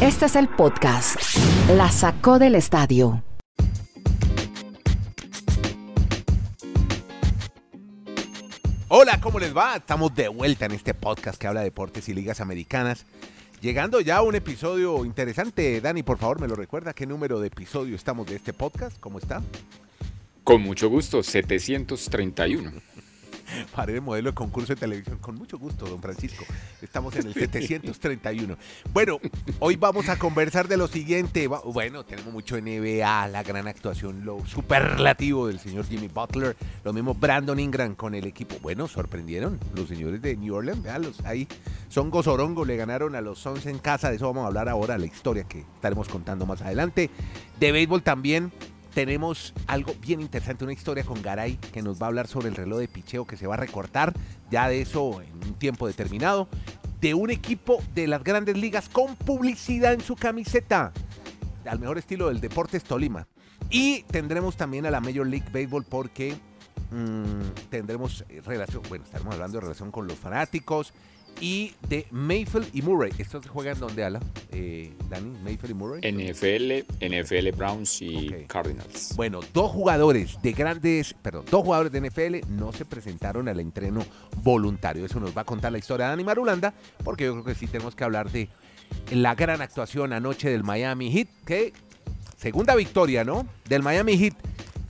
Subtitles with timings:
[0.00, 1.16] Este es el podcast.
[1.76, 3.22] La sacó del estadio.
[8.88, 9.76] Hola, ¿cómo les va?
[9.76, 13.06] Estamos de vuelta en este podcast que habla de deportes y ligas americanas.
[13.60, 15.80] Llegando ya a un episodio interesante.
[15.80, 16.92] Dani, por favor, me lo recuerda.
[16.92, 18.98] ¿Qué número de episodio estamos de este podcast?
[18.98, 19.42] ¿Cómo está?
[20.44, 22.72] Con mucho gusto, 731.
[23.74, 25.18] para el modelo de concurso de televisión.
[25.18, 26.44] Con mucho gusto, don Francisco.
[26.82, 28.56] Estamos en el 731.
[28.92, 29.18] Bueno,
[29.58, 31.46] hoy vamos a conversar de lo siguiente.
[31.46, 37.14] Bueno, tenemos mucho NBA, la gran actuación, lo superlativo del señor Jimmy Butler, lo mismo
[37.14, 38.56] Brandon Ingram con el equipo.
[38.60, 40.82] Bueno, sorprendieron los señores de New Orleans.
[40.82, 41.46] Veanlos ahí.
[41.88, 44.10] Son Gozorongo, le ganaron a los Suns en casa.
[44.10, 47.10] De eso vamos a hablar ahora, la historia que estaremos contando más adelante.
[47.58, 48.52] De béisbol también
[48.94, 52.56] tenemos algo bien interesante, una historia con Garay que nos va a hablar sobre el
[52.56, 54.12] reloj de picheo que se va a recortar,
[54.50, 56.48] ya de eso en un tiempo determinado,
[57.00, 60.92] de un equipo de las grandes ligas con publicidad en su camiseta,
[61.64, 63.26] al mejor estilo del Deportes Tolima.
[63.70, 66.34] Y tendremos también a la Major League Baseball porque
[66.90, 70.92] mm, tendremos relación, bueno, estaremos hablando de relación con los fanáticos,
[71.40, 73.12] y de Mayfield y Murray.
[73.18, 74.20] ¿Estos juegan donde, Ala?
[74.52, 76.12] Eh, Dani, Mayfield y Murray.
[76.12, 79.14] NFL, NFL Browns y Cardinals.
[79.16, 84.04] Bueno, dos jugadores de grandes, perdón, dos jugadores de NFL no se presentaron al entreno
[84.42, 85.04] voluntario.
[85.04, 87.66] Eso nos va a contar la historia de Dani Marulanda, porque yo creo que sí
[87.66, 88.48] tenemos que hablar de
[89.12, 91.72] la gran actuación anoche del Miami Heat, que
[92.36, 93.46] segunda victoria, ¿no?
[93.68, 94.34] Del Miami Heat.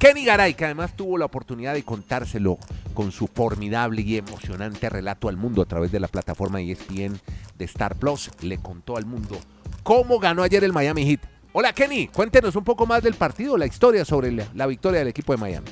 [0.00, 2.56] Kenny Garay, que además tuvo la oportunidad de contárselo
[2.94, 7.20] con su formidable y emocionante relato al mundo a través de la plataforma ESPN
[7.58, 9.38] de Star Plus, le contó al mundo
[9.82, 11.20] cómo ganó ayer el Miami Heat.
[11.52, 15.34] Hola Kenny, cuéntenos un poco más del partido, la historia sobre la, victoria del equipo
[15.34, 15.68] de Miami.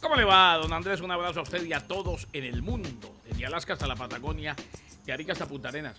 [0.00, 1.00] ¿Cómo le va, don Andrés?
[1.00, 4.56] Un abrazo a usted y a todos en el mundo, desde Alaska hasta la Patagonia,
[5.06, 5.94] de Arica hasta Punta Arenas.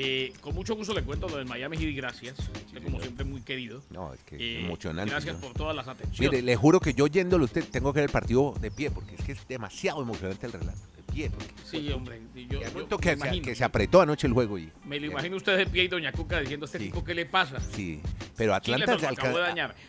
[0.00, 2.36] Eh, con mucho gusto le cuento lo del Miami Heat, gracias.
[2.84, 3.82] como siempre, muy querido.
[3.90, 5.10] No, es que eh, emocionante.
[5.10, 6.20] Gracias por todas las atenciones.
[6.20, 9.16] Mire, le juro que yo yéndolo usted tengo que ver el partido de pie, porque
[9.16, 10.78] es que es demasiado emocionante el relato.
[10.96, 11.52] De pie, porque.
[11.64, 12.20] Sí, hombre.
[12.48, 14.56] Yo, yo que, se, que, se, apretó anoche el juego.
[14.56, 17.26] Y, me lo imagino usted de pie y Doña Cuca diciendo: ¿Este tipo qué le
[17.26, 17.58] pasa?
[17.58, 18.00] Sí,
[18.36, 19.40] pero Atlanta, se alcanzó,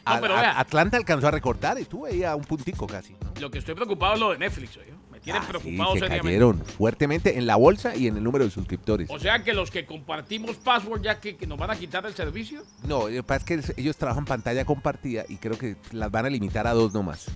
[0.05, 3.15] Atlanta alcanzó a recortar y estuvo ahí a un puntico casi.
[3.39, 4.79] Lo que estoy preocupado es lo de Netflix,
[5.19, 5.23] yo.
[5.23, 8.51] Tienen ah, preocupados sí, se cayeron fuertemente en la bolsa y en el número de
[8.51, 9.09] suscriptores.
[9.09, 12.63] O sea que los que compartimos password ya que, nos van a quitar el servicio.
[12.83, 16.25] No, lo que pasa es que ellos trabajan pantalla compartida y creo que las van
[16.25, 17.27] a limitar a dos nomás.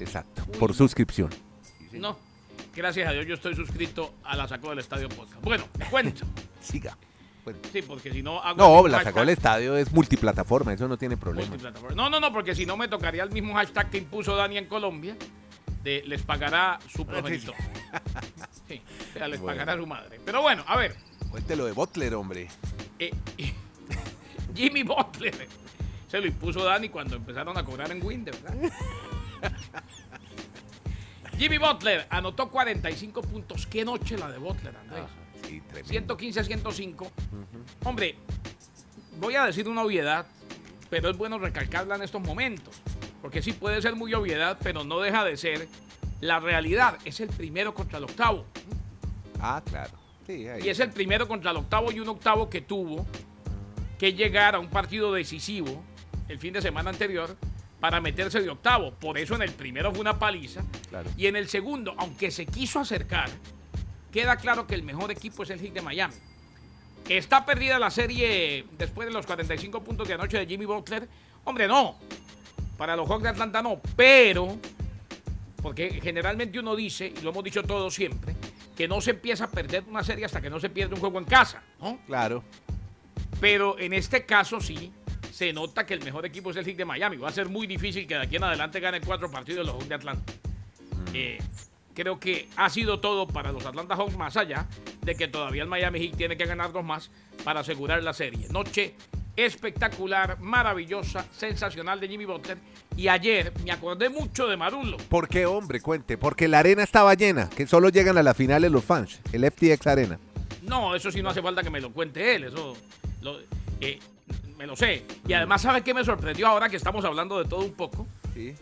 [0.00, 1.30] Exacto, por suscripción.
[1.92, 2.16] no,
[2.74, 5.42] gracias a Dios yo estoy suscrito a la Sacó del Estadio Podcast.
[5.42, 6.24] Bueno, cuento.
[6.60, 6.96] Siga.
[7.72, 11.56] Sí, porque si no No, la sacó del estadio es multiplataforma, eso no tiene problema.
[11.94, 14.66] No, no, no, porque si no me tocaría el mismo hashtag que impuso Dani en
[14.66, 15.16] Colombia,
[15.84, 17.54] les pagará su progenitor.
[18.66, 18.82] Sí,
[19.28, 20.20] les pagará su madre.
[20.24, 20.96] Pero bueno, a ver.
[21.30, 22.48] Cuéntelo de Butler, hombre.
[22.98, 23.12] Eh,
[24.54, 25.48] Jimmy Butler.
[26.08, 28.38] Se lo impuso Dani cuando empezaron a cobrar en Windows,
[31.38, 33.66] Jimmy Butler anotó 45 puntos.
[33.66, 35.04] Qué noche la de Butler, Andrés.
[35.86, 37.12] 115 a 105.
[37.84, 38.16] Hombre,
[39.20, 40.26] voy a decir una obviedad,
[40.90, 42.82] pero es bueno recalcarla en estos momentos
[43.22, 45.68] porque sí puede ser muy obviedad, pero no deja de ser
[46.20, 46.98] la realidad.
[47.04, 48.44] Es el primero contra el octavo.
[49.40, 49.92] Ah, claro.
[50.28, 53.06] Y es el primero contra el octavo y un octavo que tuvo
[53.98, 55.82] que llegar a un partido decisivo
[56.28, 57.34] el fin de semana anterior
[57.80, 58.92] para meterse de octavo.
[58.92, 60.62] Por eso en el primero fue una paliza.
[61.16, 63.30] Y en el segundo, aunque se quiso acercar,
[64.12, 66.14] queda claro que el mejor equipo es el Heat de Miami.
[67.08, 71.08] ¿Está perdida la serie después de los 45 puntos de anoche de Jimmy Butler?
[71.44, 71.96] Hombre, no.
[72.78, 74.56] Para los Hawks de Atlanta no, pero,
[75.60, 78.34] porque generalmente uno dice, y lo hemos dicho todos siempre,
[78.76, 81.18] que no se empieza a perder una serie hasta que no se pierde un juego
[81.18, 81.98] en casa, ¿no?
[82.06, 82.44] Claro.
[83.40, 84.92] Pero en este caso sí,
[85.32, 87.16] se nota que el mejor equipo es el Heat de Miami.
[87.16, 89.88] Va a ser muy difícil que de aquí en adelante gane cuatro partidos los Hawks
[89.88, 90.32] de Atlanta.
[90.32, 91.14] Mm.
[91.14, 91.38] Eh,
[91.94, 94.66] creo que ha sido todo para los Atlanta Hawks, más allá
[95.02, 97.10] de que todavía el Miami Heat tiene que ganar dos más
[97.42, 98.46] para asegurar la serie.
[98.50, 98.94] Noche
[99.38, 102.58] espectacular, maravillosa, sensacional de Jimmy Butler.
[102.96, 104.96] Y ayer me acordé mucho de Marulo.
[104.96, 105.80] ¿Por qué, hombre?
[105.80, 106.18] Cuente.
[106.18, 109.86] Porque la arena estaba llena, que solo llegan a la finales los fans, el FTX
[109.86, 110.18] Arena.
[110.62, 112.76] No, eso sí no hace falta que me lo cuente él, eso
[113.80, 114.00] eh,
[114.56, 115.04] me lo sé.
[115.26, 118.06] Y además, ¿sabe qué me sorprendió ahora que estamos hablando de todo un poco?
[118.34, 118.54] Sí.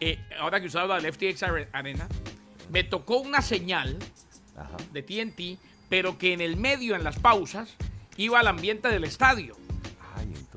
[0.00, 1.42] Eh, ahora que usted habla del FTX
[1.72, 2.08] Arena,
[2.70, 3.98] me tocó una señal
[4.92, 5.60] de TNT,
[5.90, 7.76] pero que en el medio, en las pausas,
[8.16, 9.56] iba al ambiente del estadio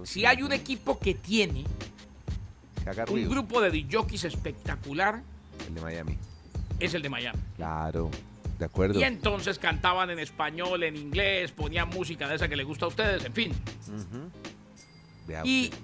[0.03, 1.65] si hay un equipo que tiene
[3.09, 5.21] un grupo de jockeys espectacular,
[5.67, 6.17] el de Miami.
[6.79, 7.39] Es el de Miami.
[7.55, 8.09] Claro.
[8.59, 8.99] de acuerdo.
[8.99, 12.88] Y entonces cantaban en español, en inglés, ponían música de esa que les gusta a
[12.89, 13.51] ustedes, en fin.
[15.44, 15.75] Y qué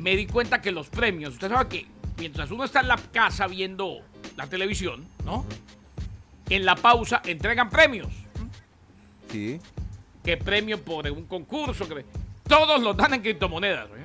[0.00, 1.86] me di cuenta que los premios, usted sabe que
[2.18, 4.00] mientras uno está en la casa viendo
[4.36, 5.44] la televisión, ¿no?
[6.48, 8.12] En la pausa entregan premios.
[9.30, 9.60] Sí.
[10.22, 12.04] Que premio por un concurso, que
[12.56, 13.86] todos los dan en criptomonedas.
[13.86, 14.04] ¿eh?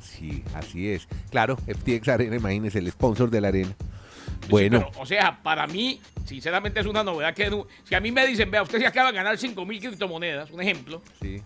[0.00, 1.06] Sí, así es.
[1.30, 3.74] Claro, FTX Arena, imagínese, el sponsor de la arena.
[3.78, 7.50] Sí, Bueno, pero, o sea, para mí, sinceramente es una novedad que
[7.84, 10.60] si a mí me dicen, vea, usted se acaba de ganar 5 mil criptomonedas, un
[10.60, 11.40] ejemplo, sí.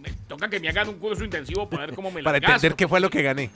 [0.00, 2.54] me toca que me hagan un curso intensivo para ver cómo me lo Para gasto.
[2.56, 3.50] entender qué fue lo que gané.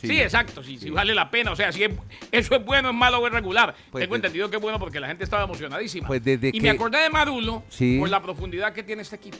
[0.00, 1.92] Sí, exacto, si, vale la pena, o sea, si es-
[2.30, 3.74] eso es bueno, es malo o es regular.
[3.90, 6.06] Pues Tengo entendido que es bueno porque la gente estaba emocionadísima.
[6.06, 7.96] Pues desde y que- me acordé de Marulo Sí.
[7.98, 9.38] por la profundidad que tiene este equipo,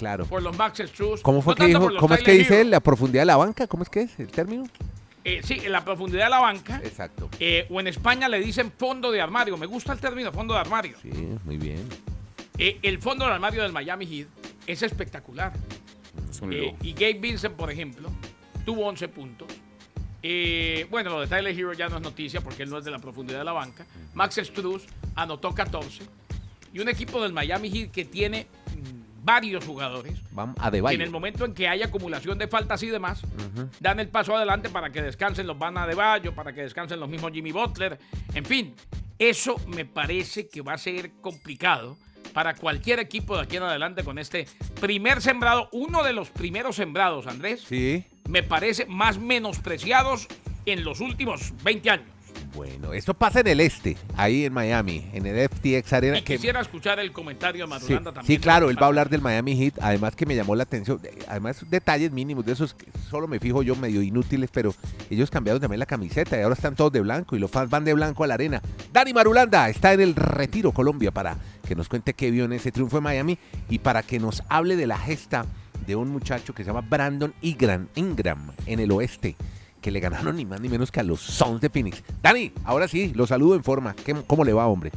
[0.00, 0.24] Claro.
[0.24, 1.20] por los Max Struz.
[1.20, 1.90] ¿Cómo fue no que dijo?
[1.98, 2.70] ¿Cómo es que dice él?
[2.70, 4.64] La profundidad de la banca, ¿cómo es que es el término?
[5.24, 6.80] Eh, sí, en la profundidad de la banca.
[6.82, 7.28] Exacto.
[7.38, 9.58] eh, o en España le dicen fondo de armario.
[9.58, 10.96] Me gusta el término fondo de armario.
[11.02, 11.10] Sí,
[11.44, 11.86] muy bien.
[12.56, 14.28] Eh, el fondo de armario del Miami Heat
[14.66, 15.52] es espectacular.
[16.30, 18.08] Es un Eh, y Gabe Vincent, por ejemplo,
[18.64, 19.48] tuvo 11 puntos.
[20.22, 22.90] Eh, bueno, lo de Tyler Hero ya no es noticia porque él no es de
[22.90, 23.84] la profundidad de la banca.
[24.14, 26.04] Max Struz anotó 14.
[26.72, 28.46] Y un equipo del Miami Heat que tiene
[29.22, 32.88] varios jugadores Vamos a que en el momento en que hay acumulación de faltas y
[32.88, 33.22] demás,
[33.80, 37.08] dan el paso adelante para que descansen los Bana de Bayo, para que descansen los
[37.08, 37.98] mismos Jimmy Butler.
[38.34, 38.74] En fin,
[39.18, 41.96] eso me parece que va a ser complicado
[42.32, 44.46] para cualquier equipo de aquí en adelante con este
[44.80, 48.04] primer sembrado, uno de los primeros sembrados, Andrés, Sí.
[48.28, 50.28] me parece más menospreciados
[50.66, 52.06] en los últimos 20 años.
[52.60, 56.18] Bueno, esto pasa en el este, ahí en Miami, en el FTX Arena.
[56.18, 58.26] Y que- quisiera escuchar el comentario de Sí, Maduranda también.
[58.26, 61.00] sí, claro, él va a hablar del Miami Heat, además que me llamó la atención,
[61.04, 64.74] eh, además detalles mínimos de esos que solo me fijo yo medio inútiles, pero
[65.08, 67.86] ellos cambiaron también la camiseta y ahora están todos de blanco y los fans van
[67.86, 68.60] de blanco a la arena.
[68.92, 72.70] Dani Marulanda está en el Retiro Colombia para que nos cuente qué vio en ese
[72.70, 73.38] triunfo de Miami
[73.70, 75.46] y para que nos hable de la gesta
[75.86, 79.34] de un muchacho que se llama Brandon Ingram, Ingram en el oeste,
[79.80, 82.02] que le ganaron ni más ni menos que a los Suns de Phoenix.
[82.22, 83.94] Dani, ahora sí, lo saludo en forma.
[83.94, 84.90] ¿Qué- ¿Cómo le va, hombre?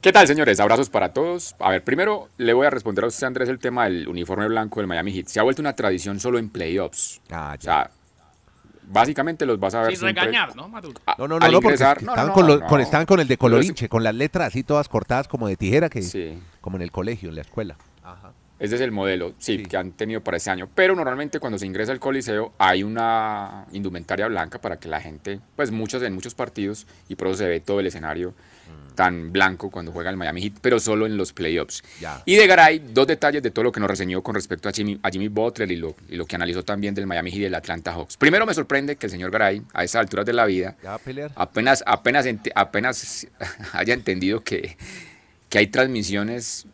[0.00, 0.58] ¿Qué tal, señores?
[0.60, 1.54] Abrazos para todos.
[1.58, 4.80] A ver, primero le voy a responder a usted, Andrés, el tema del uniforme blanco
[4.80, 5.26] del Miami Heat.
[5.26, 7.20] Se ha vuelto una tradición solo en playoffs.
[7.30, 7.90] Ah, O sea,
[8.88, 10.98] básicamente los vas a ver Sin siempre regañar, ¿no, Maduro?
[11.04, 13.28] a- No, no, no, al no, porque No, estaban, no, con, con- estaban con el
[13.28, 16.38] de colorinche, con las letras así todas cortadas como de tijera, que Sí.
[16.62, 17.76] como en el colegio, en la escuela.
[18.60, 19.62] Ese es el modelo, sí, Sí.
[19.64, 20.68] que han tenido para este año.
[20.74, 25.40] Pero normalmente cuando se ingresa al Coliseo hay una indumentaria blanca para que la gente,
[25.56, 28.94] pues muchos en muchos partidos, y por eso se ve todo el escenario Mm.
[28.94, 31.82] tan blanco cuando juega el Miami Heat, pero solo en los playoffs.
[32.26, 35.00] Y de Garay, dos detalles de todo lo que nos reseñó con respecto a Jimmy,
[35.02, 37.54] a Jimmy Butler y lo, y lo que analizó también del Miami Heat y del
[37.54, 38.16] Atlanta Hawks.
[38.18, 40.76] Primero me sorprende que el señor Garay, a esas alturas de la vida,
[41.34, 43.26] apenas, apenas, ente- apenas
[43.72, 44.76] haya entendido que,
[45.48, 46.66] que hay transmisiones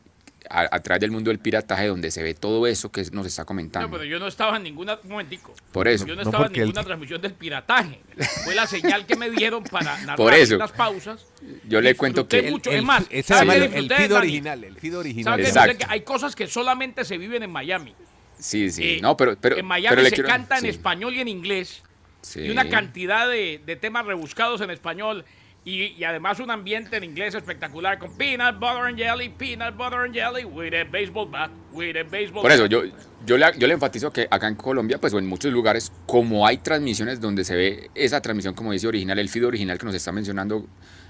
[0.50, 3.44] a, a través del mundo del pirataje donde se ve todo eso que nos está
[3.44, 3.88] comentando.
[3.88, 4.98] No, pero yo no estaba en ninguna.
[5.02, 5.54] Un momentico.
[5.72, 6.06] Por eso.
[6.06, 8.00] Yo no No, estaba en él- ninguna transmisión del pirataje.
[8.44, 10.56] Fue la señal que me dieron para narrar Por eso.
[10.56, 11.26] las pausas.
[11.68, 12.70] Yo le cuento que- mucho.
[12.70, 15.32] El- es más, ese se ¿sabe llama qué el, el feed original, el feed original.
[15.32, 15.78] ¿Sabe qué Exacto.
[15.78, 17.94] Que hay cosas que solamente se viven en Miami.
[18.38, 18.82] Sí, sí.
[18.96, 21.28] Eh, no, pero, pero, en Miami pero se quiero- canta en sí, español y en
[21.28, 21.82] inglés.
[22.22, 22.40] sí.
[22.40, 25.24] Y una cantidad de, de temas rebuscados en español.
[25.68, 30.04] Y, y además un ambiente en inglés espectacular con peanut butter and jelly, peanut butter
[30.04, 32.84] and jelly, with a baseball bat, with a baseball Por eso, yo,
[33.26, 36.46] yo, le, yo le enfatizo que acá en Colombia, pues o en muchos lugares, como
[36.46, 39.96] hay transmisiones donde se ve esa transmisión, como dice original, el feed original que nos
[39.96, 40.64] está mencionando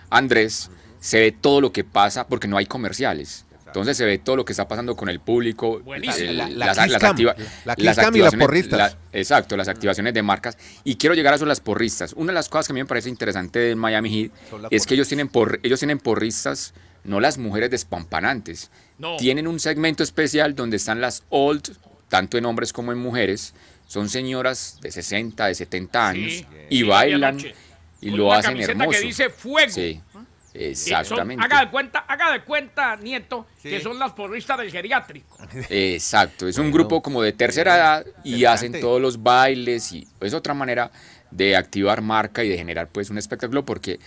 [0.08, 0.70] Andrés,
[1.00, 3.44] se ve todo lo que pasa porque no hay comerciales.
[3.66, 6.30] Entonces se ve todo lo que está pasando con el público, Buenísimo.
[6.30, 8.96] el- La- la las, activa- la y activaciones- porristas.
[9.12, 10.56] exacto, las activaciones de marcas.
[10.84, 12.12] Y quiero llegar a eso, las porristas.
[12.14, 14.32] Una de las cosas que a mí me parece interesante de Miami Heat
[14.70, 18.70] es que ellos tienen, por, ellos tienen porristas, no las mujeres despampanantes.
[18.98, 19.16] No.
[19.16, 21.76] Tienen un segmento especial donde están las old,
[22.08, 23.52] tanto en hombres como en mujeres.
[23.86, 26.46] Son señoras de 60, de 70 años Sí.
[26.70, 27.38] y Sí, bailan
[28.00, 28.90] y Con lo una hacen camiseta hermoso.
[28.90, 29.72] que dice fuego.
[29.72, 30.00] Sí,
[30.56, 31.44] Son- exactamente.
[31.44, 33.70] haga de cuenta, haga de cuenta, nieto, Sí.
[33.70, 35.36] que son las porristas del geriátrico.
[35.70, 40.34] Exacto, es un grupo como de tercera edad y hacen todos los bailes y es
[40.34, 40.90] otra manera
[41.30, 43.98] de activar marca y de generar pues un espectáculo porque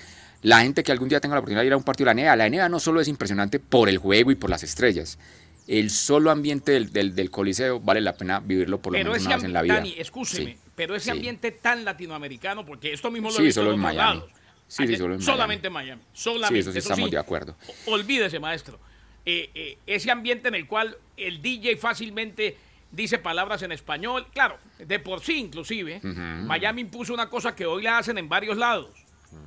[0.42, 2.22] la gente que algún día tenga la oportunidad de ir a un partido de la
[2.22, 5.20] NBA, la NBA no solo es impresionante por el juego y por las estrellas,
[5.68, 9.26] el solo ambiente del, del, del coliseo vale la pena vivirlo por lo Pero menos
[9.28, 9.92] una vez en la ambiente, vida.
[9.92, 11.12] Dani, escúcheme, Sí, pero ese sí.
[11.12, 14.20] ambiente tan latinoamericano, porque esto mismo lo Sí, he visto solo en en otros Miami.
[14.20, 14.32] lados.
[14.70, 16.02] Sí, sí, Ayer- solo en Solamente en Miami.
[16.14, 16.54] Solamente.
[16.54, 17.56] Sí, eso sí estamos de acuerdo.
[17.88, 18.80] Olvídese, maestro.
[19.26, 22.56] Eh, eh, ese ambiente en el cual el DJ fácilmente
[22.92, 24.28] dice palabras en español.
[24.32, 28.58] Claro, de por sí inclusive, Miami impuso una cosa que hoy la hacen en varios
[28.58, 28.92] lados,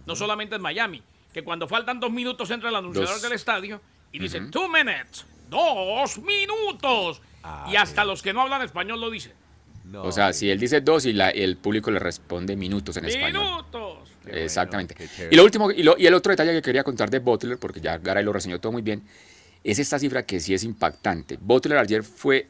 [0.06, 1.02] no solamente en Miami,
[1.32, 3.22] que cuando faltan dos minutos entra el anunciador Dos.
[3.22, 3.80] del estadio
[4.12, 7.22] y dice, two minutes, dos minutos.
[7.44, 9.32] Ah, y hasta los que no hablan español lo dicen.
[9.84, 13.04] No, O sea, si él dice dos y la- el público le responde minutos en
[13.06, 13.32] español.
[13.42, 14.01] Minutos.
[14.24, 14.96] Bueno, Exactamente.
[15.30, 17.80] y lo último, y, lo- y el otro detalle que quería contar de Butler, porque
[17.80, 19.02] ya Garay lo reseñó todo muy bien,
[19.64, 21.38] es esta cifra que sí es impactante.
[21.40, 22.48] Butler ayer fue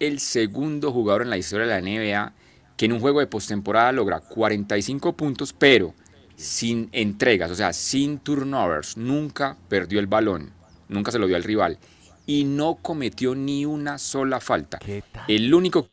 [0.00, 2.32] el segundo jugador en la historia de la NBA
[2.76, 5.94] que en un juego de postemporada logra 45 puntos, pero
[6.36, 10.50] sin entregas, o sea, sin turnovers, nunca perdió el balón,
[10.88, 11.78] nunca se lo dio al rival
[12.26, 14.78] y no cometió ni una sola falta.
[15.28, 15.88] El único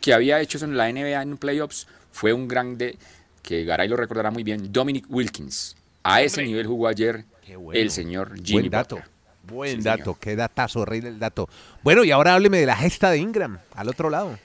[0.00, 2.98] que había hecho eso en la NBA en playoffs fue un grande,
[3.46, 5.76] que Garay lo recordará muy bien, Dominic Wilkins.
[6.02, 6.46] A ese Hombre.
[6.48, 7.24] nivel jugó ayer
[7.56, 7.80] bueno.
[7.80, 8.96] el señor Jimmy Buen dato.
[8.96, 9.10] Butler.
[9.44, 10.18] Buen Sí, dato, señor.
[10.18, 11.48] qué datazo, rey del dato.
[11.84, 14.36] Bueno, y ahora hábleme de la gesta de Ingram, al otro lado.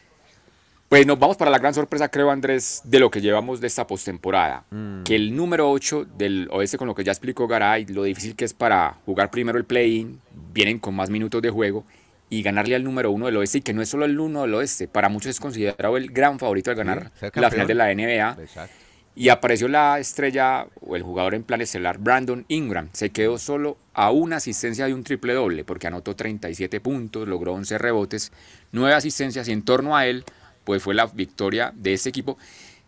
[0.88, 3.88] Pues nos vamos para la gran sorpresa, creo, Andrés, de lo que llevamos de esta
[3.88, 4.65] postemporada.
[4.70, 5.03] Mm.
[5.03, 8.46] Que el número 8 del oeste, con lo que ya explicó Garay, lo difícil que
[8.46, 10.20] es para jugar primero el play-in,
[10.53, 11.86] vienen con más minutos de juego,
[12.29, 14.53] y ganarle al número 1 del oeste, y que no es solo el 1 del
[14.53, 18.38] oeste, para muchos es considerado el gran favorito de ganar la final de la NBA.
[18.41, 18.75] Exacto.
[19.13, 22.89] Y apareció la estrella o el jugador en plan estelar, Brandon Ingram.
[22.94, 27.53] Se quedó solo a una asistencia de un triple doble, porque anotó 37 puntos, logró
[27.53, 28.32] 11 rebotes,
[28.72, 30.24] 9 asistencias y en torno a él,
[30.63, 32.38] pues fue la victoria de este equipo,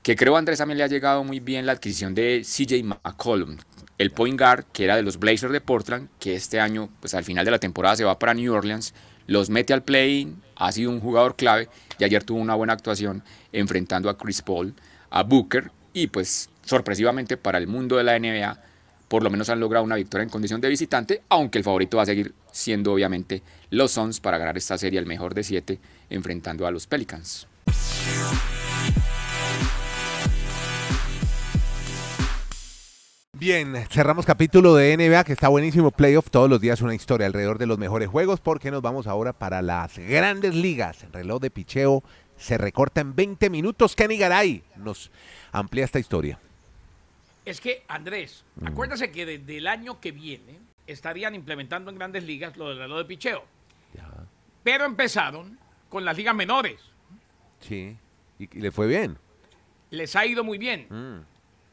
[0.01, 3.58] que creo Andrés también le ha llegado muy bien la adquisición de CJ McCollum,
[3.98, 7.24] el point guard que era de los Blazers de Portland, que este año, pues al
[7.25, 8.94] final de la temporada se va para New Orleans,
[9.27, 13.24] los mete al play-in, ha sido un jugador clave y ayer tuvo una buena actuación
[13.51, 14.74] enfrentando a Chris Paul,
[15.10, 18.60] a Booker y pues sorpresivamente para el mundo de la NBA
[19.14, 22.04] por lo menos han logrado una victoria en condición de visitante, aunque el favorito va
[22.04, 26.66] a seguir siendo obviamente los Suns para ganar esta serie al mejor de siete enfrentando
[26.66, 27.48] a los Pelicans.
[33.34, 35.92] Bien, cerramos capítulo de NBA que está buenísimo.
[35.92, 39.34] Playoff, todos los días una historia alrededor de los mejores juegos porque nos vamos ahora
[39.34, 41.04] para las grandes ligas.
[41.04, 42.04] El reloj de picheo
[42.38, 43.96] se recorta en 20 minutos.
[43.96, 45.12] Kenny Garay nos
[45.52, 46.40] amplía esta historia.
[47.46, 52.56] Es que, Andrés, acuérdase que desde el año que viene estarían implementando en grandes ligas
[52.58, 53.44] lo del reloj de picheo.
[54.63, 55.60] Pero empezaron
[55.90, 56.80] con las ligas menores.
[57.60, 57.98] Sí,
[58.40, 59.18] y, y le fue bien.
[59.90, 60.88] Les ha ido muy bien.
[60.90, 61.25] Mm.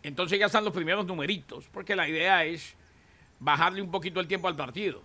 [0.02, 2.74] Entonces ya están los primeros numeritos, porque la idea es
[3.38, 5.02] bajarle un poquito el tiempo al partido.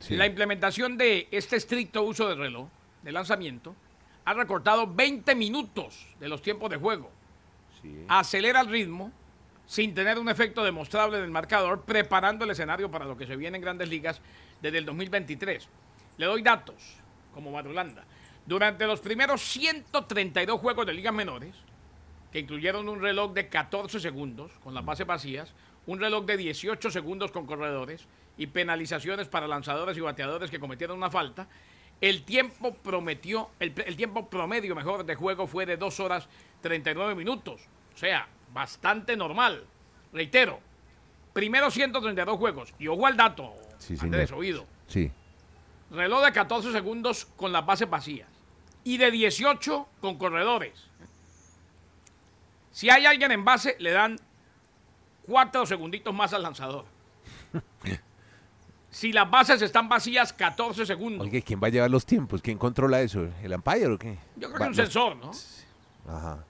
[0.00, 0.16] Sí.
[0.16, 2.68] La implementación de este estricto uso del reloj,
[3.02, 3.76] de lanzamiento,
[4.24, 7.10] ha recortado 20 minutos de los tiempos de juego.
[7.82, 8.04] Sí.
[8.08, 9.12] Acelera el ritmo
[9.66, 13.36] sin tener un efecto demostrable en el marcador, preparando el escenario para lo que se
[13.36, 14.20] viene en grandes ligas
[14.60, 15.68] desde el 2023.
[16.16, 16.76] Le doy datos,
[17.32, 18.04] como Madrulanda.
[18.46, 21.54] Durante los primeros 132 juegos de ligas menores,
[22.30, 25.54] que incluyeron un reloj de 14 segundos con las bases vacías,
[25.86, 30.96] un reloj de 18 segundos con corredores y penalizaciones para lanzadores y bateadores que cometieron
[30.96, 31.46] una falta,
[32.00, 36.28] el tiempo prometió, el, el tiempo promedio mejor de juego fue de 2 horas
[36.60, 37.62] 39 minutos.
[37.94, 39.64] O sea, bastante normal.
[40.12, 40.60] Reitero,
[41.32, 42.74] primero 132 juegos.
[42.78, 44.40] Y ojo al dato, Sí, Andrés, señor.
[44.40, 44.66] oído.
[44.86, 45.10] Sí.
[45.90, 48.28] Reloj de 14 segundos con las bases vacías.
[48.84, 50.72] Y de 18 con corredores.
[52.70, 54.18] Si hay alguien en base, le dan
[55.26, 56.84] 4 segunditos más al lanzador.
[58.94, 61.26] Si las bases están vacías, 14 segundos.
[61.26, 62.40] Oye, ¿quién va a llevar los tiempos?
[62.40, 63.26] ¿Quién controla eso?
[63.42, 64.16] ¿El umpire o qué?
[64.36, 65.32] Yo creo Va- que un los- sensor, ¿no?
[66.08, 66.44] Ajá.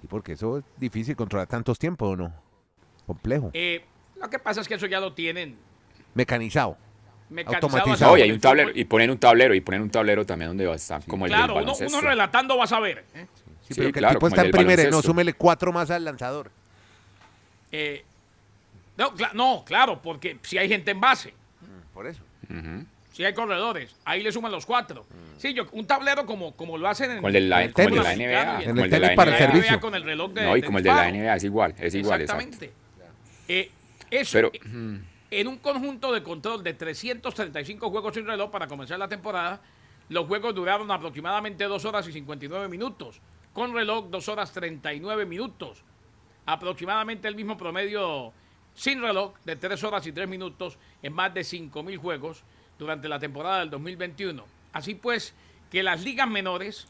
[0.00, 2.32] Y porque eso es difícil controlar tantos tiempos, ¿o no?
[3.08, 3.50] Complejo.
[3.54, 3.84] Eh,
[4.20, 5.56] lo que pasa es que eso ya lo tienen
[6.14, 6.76] Mecanizado.
[7.28, 7.66] mecanizado.
[7.66, 8.10] Automatizado.
[8.12, 10.66] como hay el un tablero, y ponen un tablero, y ponen un tablero también donde
[10.66, 11.54] va a estar, como el del Claro,
[11.88, 13.04] uno, relatando va a saber.
[13.14, 13.26] ¿eh?
[13.62, 15.90] Sí, Sí, pero que claro, el tipo está el en primera, no, súmele cuatro más
[15.90, 16.52] al lanzador.
[17.72, 18.04] Eh,
[18.96, 21.34] no, no, claro, porque si hay gente en base,
[21.94, 22.20] Por eso.
[22.50, 22.84] Ujú.
[23.12, 25.06] si hay corredores, ahí le suman los cuatro.
[25.38, 27.88] Sí, yo, un tablero como, como lo hacen en Como el de la, en como
[27.88, 28.14] el de la.
[28.16, 28.62] NBA.
[28.64, 29.52] En el el de la tenis para el NBA.
[29.52, 29.80] servicio.
[29.80, 31.10] con el reloj de No, y como el de la.
[31.12, 32.20] NBA es igual, es igual.
[32.22, 32.72] Exactamente.
[33.48, 33.70] Eh,
[34.10, 38.98] eso, Pero, eh, en un conjunto de control de 335 juegos sin reloj para comenzar
[38.98, 39.60] la temporada,
[40.08, 43.20] los juegos duraron aproximadamente 2 horas y 59 minutos,
[43.52, 45.82] con reloj 2 horas 39 minutos,
[46.46, 48.32] aproximadamente el mismo promedio
[48.74, 52.42] sin reloj de 3 horas y 3 minutos en más de 5 mil juegos
[52.78, 54.44] durante la temporada del 2021.
[54.72, 55.34] Así pues,
[55.70, 56.88] que las ligas menores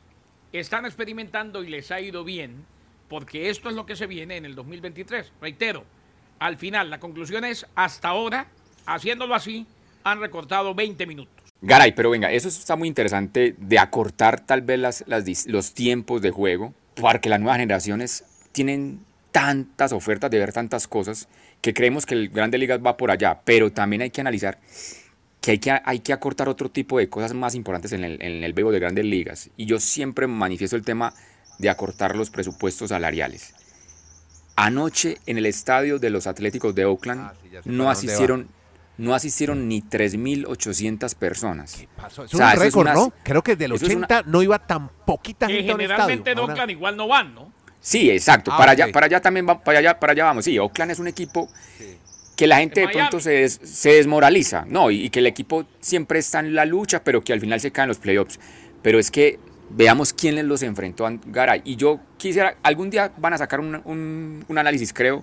[0.53, 2.65] están experimentando y les ha ido bien,
[3.09, 5.33] porque esto es lo que se viene en el 2023.
[5.41, 5.85] Reitero,
[6.39, 8.49] al final, la conclusión es, hasta ahora,
[8.87, 9.67] haciéndolo así,
[10.05, 11.35] han recortado 20 minutos.
[11.61, 15.05] Garay, pero venga, eso está muy interesante de acortar tal vez
[15.47, 19.01] los tiempos de juego, porque las nuevas generaciones tienen
[19.33, 21.29] tantas ofertas de ver tantas cosas
[21.65, 24.59] que creemos que el Grande Ligas va por allá, pero también hay que analizar
[25.41, 28.45] que hay que, hay que acortar otro tipo de cosas más importantes en el, en
[28.45, 29.49] el béisbol de Grandes Ligas.
[29.57, 31.15] Y yo siempre manifiesto el tema
[31.59, 33.55] de acortar los presupuestos salariales.
[34.57, 38.49] Anoche en el estadio de los Atléticos de Oakland Ah, sí, no asistieron
[38.99, 41.83] no asistieron ni 3.800 personas.
[41.97, 42.25] Pasó.
[42.25, 43.13] Es O sea, un es récord, una- ¿no?
[43.25, 46.31] Creo que del eso es una- 80 no iba tan poquita Que gente un generalmente
[46.31, 47.53] en Oakland igual no van, ¿no?
[47.87, 48.51] Sí, exacto.
[48.51, 50.47] Ah, para, allá, para allá también va- para allá, para allá vamos.
[50.47, 51.51] Sí, Oakland es un equipo
[52.35, 54.65] que la gente En de pronto se, des- se desmoraliza.
[54.67, 57.61] No, y, y que el equipo siempre está en la lucha, pero que al final
[57.61, 58.41] se caen los playoffs.
[58.81, 59.39] Pero es que
[59.69, 61.61] veamos quién les los enfrentó a Garay.
[61.67, 65.23] Y yo quisiera, algún día van a sacar un, un- un análisis, creo,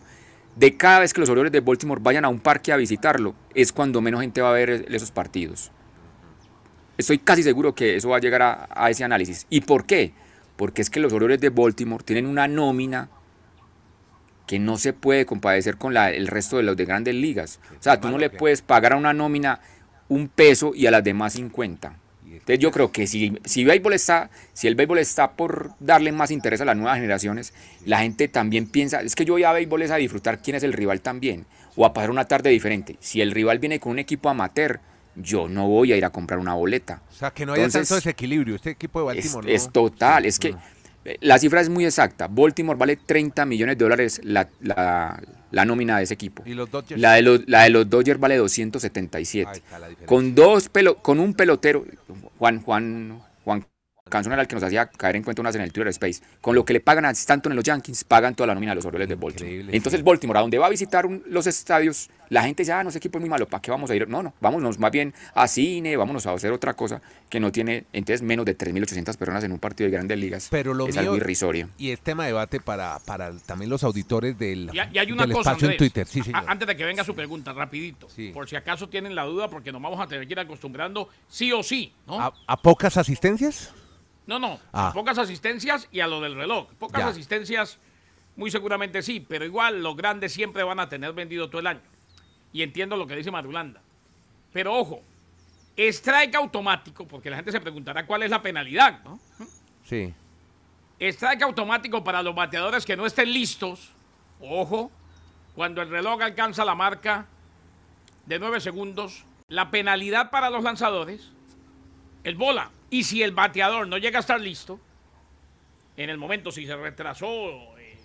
[0.56, 3.72] de cada vez que los Orioles de Baltimore vayan a un parque a visitarlo, es
[3.74, 5.72] cuando menos gente va a ver esos partidos.
[6.98, 9.48] Estoy casi seguro que eso va a llegar a, a ese análisis.
[9.50, 10.14] ¿Y por qué?
[10.56, 13.10] Porque es que los Orioles de Baltimore tienen una nómina
[14.48, 17.60] que no se puede compadecer con la, el resto de los de grandes ligas.
[17.80, 19.62] O sea, tú no le puedes pagar a una nómina
[20.10, 21.96] un peso y a las demás 50.
[22.26, 26.32] Entonces yo creo que si, si, béisbol está, si el béisbol está por darle más
[26.32, 27.54] interés a las nuevas generaciones,
[27.86, 30.64] la gente también piensa, es que yo voy a béisbol es a disfrutar quién es
[30.64, 32.98] el rival también, o a pasar una tarde diferente.
[33.00, 34.80] Si el rival viene con un equipo amateur,
[35.16, 37.02] yo no voy a ir a comprar una boleta.
[37.10, 38.56] O sea, que no haya Entonces, tanto desequilibrio.
[38.56, 39.72] Este equipo de Es, Baltimore, es ¿no?
[39.72, 40.56] total, es que
[41.06, 42.28] eh, la cifra es muy exacta.
[42.28, 46.44] Baltimore vale 30 millones de dólares la, la- la nómina de ese equipo.
[46.46, 47.02] Y los Dodgers.
[47.02, 49.50] La de los, la de los Dodgers vale 277.
[49.50, 50.08] Ahí está la diferencia.
[50.08, 51.86] Con dos pelo, con un pelotero,
[52.40, 53.66] Juan, Juan, Juan
[54.10, 56.22] Canzón era el que nos hacía caer en cuenta unas en el Twitter Space.
[56.40, 58.76] Con lo que le pagan a Stanton en los Yankees, pagan toda la nómina de
[58.78, 59.46] los Orioles de Baltimore.
[59.52, 62.82] Increíble, Entonces Baltimore, a donde va a visitar un- los estadios, la gente dice, ah,
[62.82, 64.08] no, ese equipo es muy malo, ¿para qué vamos a ir?
[64.08, 67.84] No, no, vámonos más bien a cine, vámonos a hacer otra cosa que no tiene,
[67.92, 70.48] entonces, menos de 3.800 personas en un partido de grandes ligas.
[70.50, 71.68] Pero lo es mío- algo irrisorio.
[71.78, 75.24] Y es tema de debate para, para también los auditores del, Y, y hay una
[75.28, 76.08] del cosa, espacio en Twitter.
[76.08, 76.44] Sí, a- señor.
[76.48, 78.32] antes de que venga su pregunta, rapidito, Sí.
[78.34, 81.52] por si acaso tienen la duda, porque nos vamos a tener que ir acostumbrando sí
[81.52, 82.20] o sí, ¿no?
[82.22, 83.74] ¿A, a pocas asistencias?
[84.26, 84.88] No, no, Ah.
[84.88, 86.70] a pocas asistencias y a lo del reloj.
[86.80, 87.08] Pocas Ya.
[87.10, 87.78] asistencias,
[88.38, 91.82] muy seguramente sí, pero igual los grandes siempre van a tener vendido todo el año.
[92.54, 93.82] Y entiendo lo que dice Marulanda.
[94.52, 95.02] Pero ojo,
[95.78, 99.20] strike automático, porque la gente se preguntará cuál es la penalidad, ¿no?
[99.84, 100.14] Sí.
[101.00, 103.92] Strike automático para los bateadores que no estén listos.
[104.40, 104.92] Ojo,
[105.56, 107.26] cuando el reloj alcanza la marca
[108.26, 111.32] de 9 segundos, la penalidad para los lanzadores
[112.24, 112.72] es bola.
[112.90, 114.80] Y si el bateador no llega a estar listo,
[115.98, 117.28] en el momento si se retrasó,
[117.78, 117.98] eh,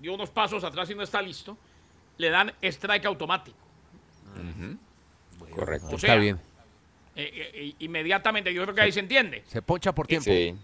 [0.00, 1.58] dio unos pasos atrás y no está listo,
[2.18, 3.63] le dan strike automático.
[5.54, 5.88] Correcto.
[5.92, 6.40] O Está bien.
[7.16, 9.44] eh, eh, inmediatamente, yo creo que ahí se entiende.
[9.46, 10.24] Se poncha por tiempo.
[10.24, 10.54] Sí,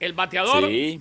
[0.00, 1.00] El bateador sí.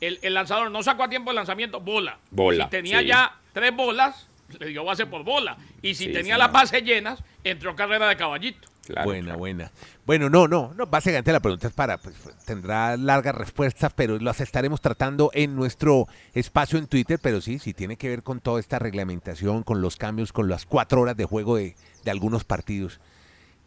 [0.00, 2.18] el, el lanzador no sacó a tiempo el lanzamiento, bola.
[2.30, 3.06] Bola, Si tenía sí.
[3.06, 5.56] ya tres bolas, le dio base por bola.
[5.82, 6.38] Y si Sí, tenía señor.
[6.38, 8.67] las bases llenas, entró carrera de caballito.
[8.88, 9.38] Claro, buena, claro.
[9.38, 9.72] buena.
[10.06, 14.40] Bueno, no, no, no, básicamente la pregunta es para, pues, tendrá largas respuestas, pero las
[14.40, 18.60] estaremos tratando en nuestro espacio en Twitter, pero sí, sí tiene que ver con toda
[18.60, 22.98] esta reglamentación, con los cambios, con las cuatro horas de juego de, de algunos partidos.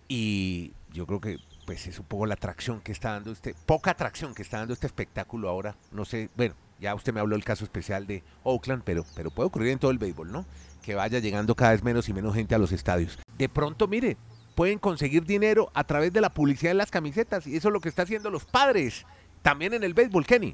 [0.08, 3.92] Y yo creo que pues es un poco la atracción que está dando este, poca
[3.92, 5.76] atracción que está dando este espectáculo ahora.
[5.92, 9.48] No sé, bueno, ya usted me habló del caso especial de Oakland, pero, pero puede
[9.48, 10.46] ocurrir en todo el béisbol, ¿no?
[10.82, 13.20] Que vaya llegando cada vez menos y menos gente a los estadios.
[13.38, 14.18] De pronto, mire,
[14.62, 17.80] pueden conseguir dinero a través de la publicidad de las camisetas y eso es lo
[17.82, 19.08] que está haciendo los padres.
[19.42, 20.54] También en el béisbol, Kenny.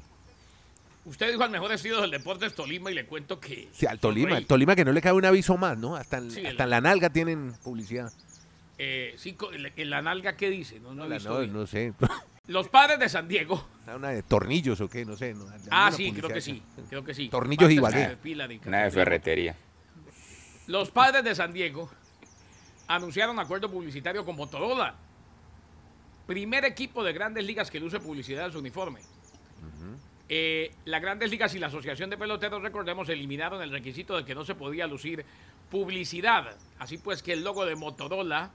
[1.04, 3.68] Usted dijo al mejor estilo del deporte es Tolima y le cuento que.
[3.70, 5.94] Sí, al Tolima, al Tolima que no le cabe un aviso más, ¿no?
[5.94, 8.10] Hasta, Sí, hasta el- en la nalga tienen publicidad.
[8.78, 9.36] Eh, sí,
[9.76, 10.80] en la- nalga, ¿qué dice?
[10.80, 11.92] No, no he La- visto no, sé.
[12.46, 13.62] Los padres de San Diego.
[13.94, 15.34] Una de tornillos o qué, no sé.
[15.34, 15.44] ¿no?
[15.70, 16.62] Ah, sí, creo que sí.
[16.88, 17.28] Creo que sí.
[17.28, 18.08] Tornillos Ibagué.
[18.08, 19.54] de pila de Una de ferretería.
[20.66, 21.90] Los padres de San Diego
[22.88, 24.94] anunciaron acuerdo publicitario con Motorola.
[26.26, 29.00] Primer equipo de grandes ligas que luce publicidad en su uniforme.
[30.30, 34.34] Eh, las grandes ligas y la Asociación de Peloteros, recordemos, eliminaron el requisito de que
[34.34, 35.24] no se podía lucir
[35.70, 36.56] publicidad.
[36.78, 38.50] Así pues que el logo de Motorola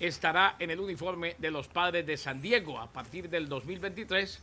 [0.00, 4.42] estará en el uniforme de los padres de San Diego a partir del 2023.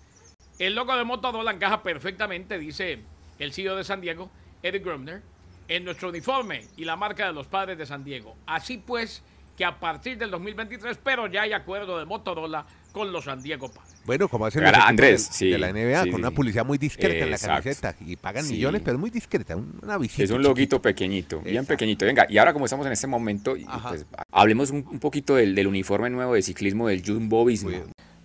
[0.57, 2.99] El logo de Motorola encaja perfectamente, dice
[3.37, 4.31] el CEO de San Diego,
[4.63, 5.21] Eric Grumner,
[5.67, 8.35] en nuestro uniforme y la marca de los padres de San Diego.
[8.45, 9.23] Así pues
[9.57, 13.69] que a partir del 2023, pero ya hay acuerdo de Motorola con los San Diego
[13.71, 13.93] Padres.
[14.05, 16.65] Bueno, como hacen los Andrés, de, sí, de la NBA, sí, con sí, una publicidad
[16.65, 17.63] muy discreta en la Exacto.
[17.63, 17.95] camiseta.
[18.01, 18.53] Y pagan Sí.
[18.53, 20.23] millones, pero muy discreta, un- una visita.
[20.23, 21.69] Es un loguito pequeñito, bien Exacto.
[21.69, 22.05] pequeñito.
[22.05, 23.55] Venga, y ahora como estamos en este momento,
[23.89, 27.71] pues, hablemos un, un poquito del, del uniforme nuevo de ciclismo del Jumbo Visma.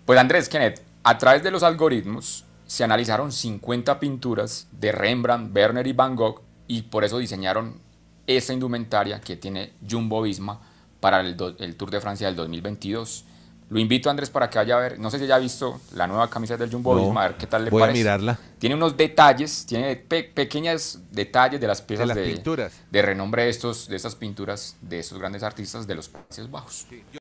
[0.05, 5.85] Pues Andrés Kenneth, a través de los algoritmos se analizaron 50 pinturas de Rembrandt, Werner
[5.87, 7.81] y Van Gogh y por eso diseñaron
[8.27, 10.61] esa indumentaria que tiene Jumbo Visma
[11.01, 13.25] para el, do- el Tour de Francia del 2022.
[13.71, 16.07] Lo invito Andrés para que vaya a ver, no sé si ya ha visto la
[16.07, 17.99] nueva camiseta del Jumbo No, Visma, a ver qué tal le voy a parece.
[17.99, 18.39] mirarla.
[18.57, 22.73] Tiene unos detalles, tiene pe- pequeños detalles de las piezas las de, pinturas.
[22.89, 26.87] de renombre de, estos, de estas pinturas de estos grandes artistas de los Países Bajos.
[27.13, 27.19] Yo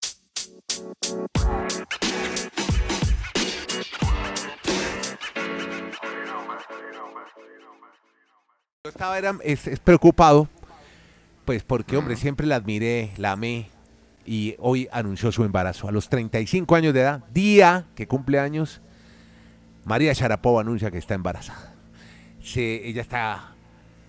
[8.88, 10.48] estaba era, es, es preocupado,
[11.44, 13.68] pues porque, hombre, siempre la admiré, la amé,
[14.27, 15.88] y hoy anunció su embarazo.
[15.88, 18.81] A los 35 años de edad, día que cumple años,
[19.85, 21.74] María Sharapova anuncia que está embarazada.
[22.42, 23.55] Se, ella está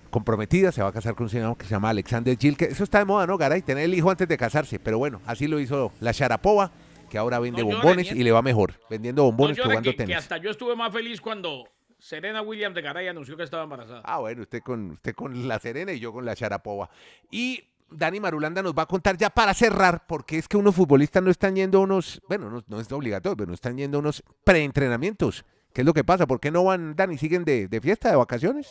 [0.10, 2.84] comprometida, se va a casar con un señor que se llama Alexander Gil, que eso
[2.84, 3.62] está de moda, ¿no, Garay?
[3.62, 6.72] Tener el hijo antes de casarse, pero bueno, así lo hizo la Sharapova,
[7.10, 8.20] que ahora vende No bombones nieto.
[8.20, 10.18] y le va mejor, vendiendo bombones No que jugando que, que tenis.
[10.18, 11.64] hasta yo estuve más feliz cuando
[12.00, 14.02] Serena Williams de Garay anunció que estaba embarazada.
[14.06, 16.90] Ah, bueno, usted con, usted con la Serena y yo con la Sharapova.
[17.30, 21.22] Y Dani Marulanda nos va a contar ya para cerrar, porque es que unos futbolistas
[21.22, 24.00] no están yendo a unos, bueno, no, no es obligatorio, pero no están yendo a
[24.00, 25.46] unos preentrenamientos.
[25.74, 26.26] ¿Qué es lo que pasa?
[26.26, 28.70] ¿Por qué no van, Dani, siguen de, de fiesta, de vacaciones?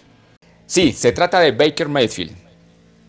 [0.66, 2.32] Sí, se trata de Baker Mayfield,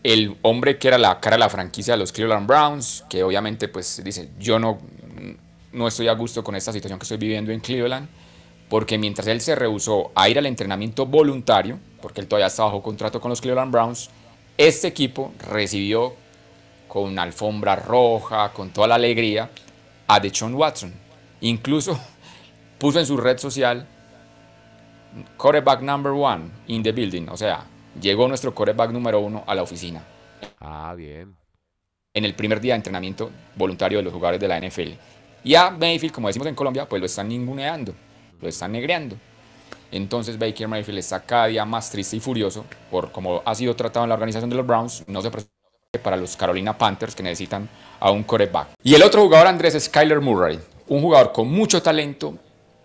[0.02, 3.68] el hombre que era la cara de la franquicia de los Cleveland Browns, que obviamente
[3.68, 4.78] pues dice, yo no,
[5.72, 8.08] no estoy a gusto con esta situación que estoy viviendo en Cleveland,
[8.70, 12.82] porque mientras él se rehusó a ir al entrenamiento voluntario, porque él todavía está bajo
[12.82, 14.08] contrato con los Cleveland Browns,
[14.56, 16.14] este equipo recibió
[16.88, 19.50] con una alfombra roja, con toda la alegría,
[20.06, 20.94] a Deshaun Watson.
[21.40, 21.98] Incluso
[22.78, 23.86] puso en su red social
[25.36, 27.26] quarterback number one in the building.
[27.28, 27.64] O sea,
[28.00, 30.04] llegó nuestro quarterback número uno a la oficina
[30.60, 31.34] Ah, bien.
[32.14, 34.92] en el primer día de entrenamiento voluntario de los jugadores de la NFL.
[35.42, 37.94] Y a Mayfield, como decimos en Colombia, pues lo están ninguneando,
[38.40, 39.16] lo están negreando.
[39.92, 44.04] Entonces Baker Mayfield está cada día más triste y furioso por cómo ha sido tratado
[44.04, 45.04] en la organización de los Browns.
[45.06, 45.52] No se presenta
[46.02, 48.68] para los Carolina Panthers que necesitan a un quarterback.
[48.82, 50.60] Y el otro jugador, Andrés, es Kyler Murray.
[50.86, 52.34] Un jugador con mucho talento,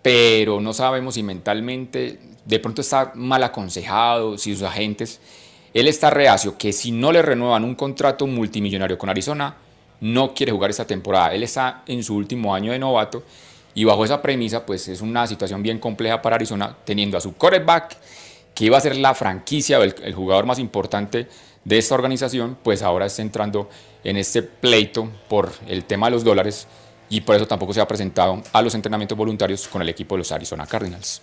[0.02, 5.20] pero no sabemos si mentalmente de pronto está mal aconsejado, si sus agentes.
[5.72, 9.56] Él está reacio que si no le renuevan un contrato multimillonario con Arizona,
[10.00, 11.34] no quiere jugar esta temporada.
[11.34, 13.22] Él está en su último año de novato
[13.76, 17.34] y bajo esa premisa, pues es una situación bien compleja para Arizona, teniendo a su
[17.34, 17.98] quarterback,
[18.54, 21.28] que iba a ser la franquicia el, el jugador más importante
[21.62, 23.68] de esta organización, pues ahora está entrando
[24.02, 26.66] en este pleito por el tema de los dólares
[27.10, 30.20] y por eso tampoco se ha presentado a los entrenamientos voluntarios con el equipo de
[30.20, 31.20] los Arizona Cardinals.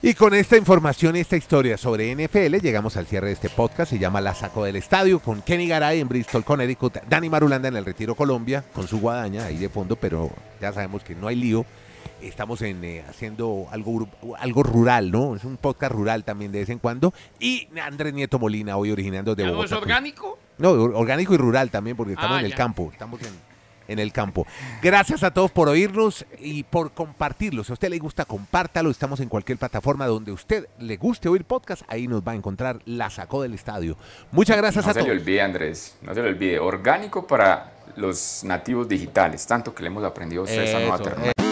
[0.00, 3.90] Y con esta información y esta historia sobre NFL llegamos al cierre de este podcast.
[3.90, 6.98] Se llama La Saco del Estadio con Kenny Garay en Bristol, Connecticut.
[7.08, 10.30] Dani Marulanda en el Retiro Colombia con su guadaña ahí de fondo, pero
[10.60, 11.66] ya sabemos que no hay lío.
[12.22, 14.08] Estamos en, eh, haciendo algo,
[14.38, 15.34] algo rural, ¿no?
[15.34, 17.12] Es un podcast rural también de vez en cuando.
[17.40, 19.78] Y Andrés Nieto Molina hoy originando de ¿Ya no es Bogotá.
[19.78, 20.38] orgánico?
[20.58, 22.56] No, or- orgánico y rural también, porque estamos Ah, en el ya.
[22.56, 22.88] campo.
[22.92, 23.30] Estamos en,
[23.88, 24.46] en el campo.
[24.82, 27.64] Gracias a todos por oírnos y por compartirlo.
[27.64, 28.90] Si a usted le gusta, compártalo.
[28.90, 31.82] Estamos en cualquier plataforma donde usted le guste oír podcast.
[31.88, 33.96] Ahí nos va a encontrar La Sacó del Estadio.
[34.30, 35.20] Muchas gracias No a se le todos.
[35.20, 40.04] olvide, Andrés, no se le olvide, orgánico para los nativos digitales, tanto que le hemos
[40.04, 41.47] aprendido a usted esta nueva terminología.